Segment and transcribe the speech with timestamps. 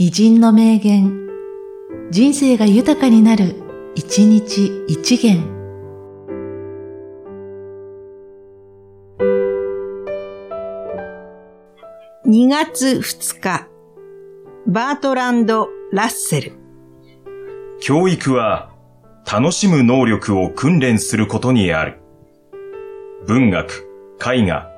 [0.00, 1.28] 偉人の名言、
[2.12, 3.56] 人生が豊かになる、
[3.96, 5.42] 一日一元。
[12.24, 13.66] 2月2日、
[14.68, 16.52] バートランド・ラッセル。
[17.80, 18.70] 教育は
[19.26, 21.98] 楽しむ能力を訓練することにある。
[23.26, 23.88] 文学、
[24.24, 24.70] 絵画、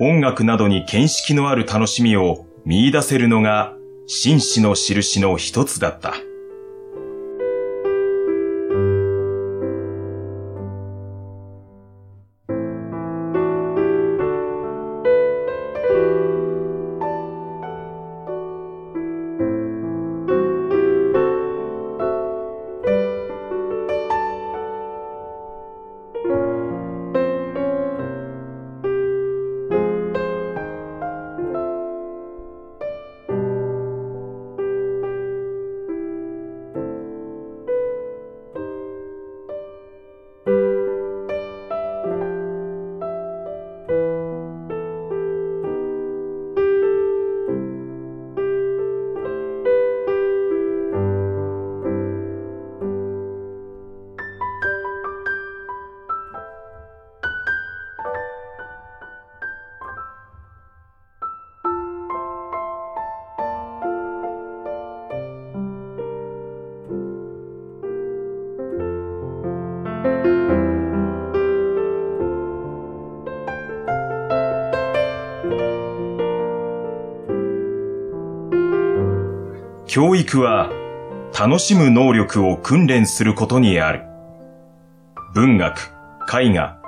[0.00, 3.72] 音楽などに見識のある楽しみを見出せるのが
[4.06, 6.14] 紳士の印の一つだった。
[79.94, 80.72] 教育は
[81.38, 84.02] 楽しむ能力を訓練することにある。
[85.34, 85.92] 文学、
[86.28, 86.80] 絵画、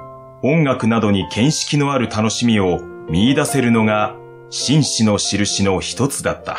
[0.43, 4.17] 音楽などに見識のある楽しみを見出せるのが
[4.51, 6.59] 紳士の印の一つだった。